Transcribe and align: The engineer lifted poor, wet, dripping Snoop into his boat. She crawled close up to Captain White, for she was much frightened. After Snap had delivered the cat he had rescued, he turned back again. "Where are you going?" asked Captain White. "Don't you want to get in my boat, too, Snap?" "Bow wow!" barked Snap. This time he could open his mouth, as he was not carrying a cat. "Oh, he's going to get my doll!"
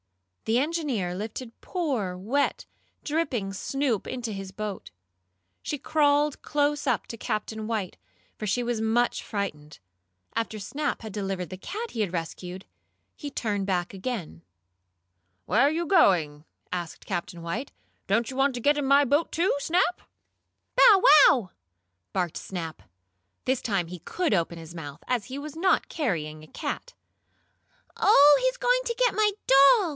The 0.45 0.57
engineer 0.59 1.15
lifted 1.15 1.61
poor, 1.61 2.17
wet, 2.17 2.65
dripping 3.05 3.53
Snoop 3.53 4.05
into 4.07 4.33
his 4.33 4.51
boat. 4.51 4.91
She 5.61 5.77
crawled 5.77 6.41
close 6.41 6.87
up 6.87 7.05
to 7.07 7.17
Captain 7.17 7.67
White, 7.67 7.95
for 8.37 8.45
she 8.47 8.63
was 8.63 8.81
much 8.81 9.23
frightened. 9.23 9.77
After 10.35 10.57
Snap 10.59 11.03
had 11.03 11.13
delivered 11.13 11.49
the 11.51 11.57
cat 11.57 11.91
he 11.91 12.01
had 12.01 12.11
rescued, 12.11 12.65
he 13.15 13.29
turned 13.29 13.67
back 13.67 13.93
again. 13.93 14.41
"Where 15.45 15.61
are 15.61 15.69
you 15.71 15.85
going?" 15.85 16.43
asked 16.71 17.05
Captain 17.05 17.43
White. 17.43 17.71
"Don't 18.07 18.29
you 18.31 18.35
want 18.35 18.53
to 18.55 18.59
get 18.59 18.79
in 18.79 18.85
my 18.85 19.05
boat, 19.05 19.31
too, 19.31 19.55
Snap?" 19.59 20.01
"Bow 20.75 21.03
wow!" 21.29 21.51
barked 22.11 22.35
Snap. 22.37 22.81
This 23.45 23.61
time 23.61 23.87
he 23.87 23.99
could 23.99 24.33
open 24.33 24.57
his 24.57 24.75
mouth, 24.75 25.03
as 25.07 25.25
he 25.25 25.37
was 25.37 25.55
not 25.55 25.87
carrying 25.87 26.43
a 26.43 26.47
cat. 26.47 26.93
"Oh, 27.95 28.39
he's 28.41 28.57
going 28.57 28.81
to 28.85 28.95
get 28.97 29.13
my 29.15 29.31
doll!" 29.47 29.89